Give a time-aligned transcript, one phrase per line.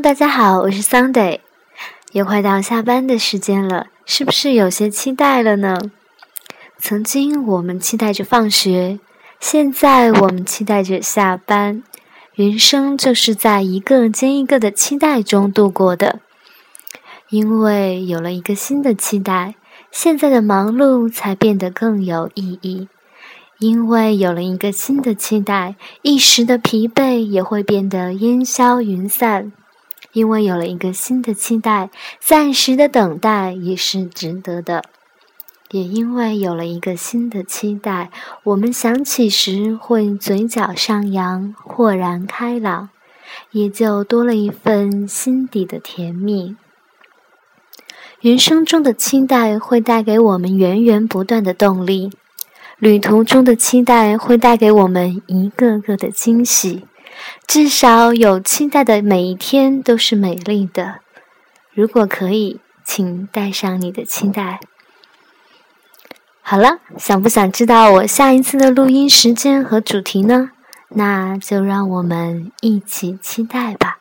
[0.00, 1.38] 大家好，我是 Sunday，
[2.10, 5.78] 又快到下班的时间了，是不是有些期待了呢？
[6.78, 8.98] 曾经我们期待着放学，
[9.38, 11.84] 现在我们期待着下班，
[12.34, 16.18] 人生就是在一个接一个的期待中度过的。
[17.28, 19.54] 因为有了一个新的期待，
[19.92, 22.88] 现在的忙碌才变得更有意义。
[23.60, 29.52] 因为有了一个新的期待，一时的疲惫也会变得烟消云散；
[30.14, 34.80] 因为有了一个新的期待，暂时的等待也是值得的；
[35.70, 38.10] 也因为有了一个新的期待，
[38.44, 42.88] 我们想起时会嘴角上扬，豁然开朗，
[43.50, 46.56] 也就多了一份心底的甜蜜。
[48.20, 52.10] 人生中的期待会带给我们源源不断的动力。
[52.78, 56.84] 旅途中的期待会带给我们一个个的惊喜，
[57.46, 61.00] 至少有期待的每一天都是美丽的。
[61.72, 64.60] 如果可以，请带上你的期待。
[66.42, 70.50] 好了，想不想知道我下一次的录音时间和主题呢？
[70.90, 73.98] 那就让我们一起期待吧。